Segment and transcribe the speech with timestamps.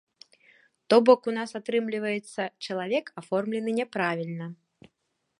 [0.93, 4.47] То бок у нас, атрымліваецца, чалавек аформлены няправільна.